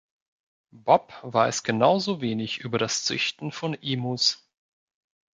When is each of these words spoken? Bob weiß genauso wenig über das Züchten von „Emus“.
Bob 0.73 1.13
weiß 1.21 1.61
genauso 1.61 2.21
wenig 2.21 2.57
über 2.57 2.79
das 2.79 3.03
Züchten 3.05 3.51
von 3.51 3.77
„Emus“. 3.83 4.49